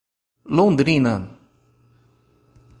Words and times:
Londrina 0.57 1.29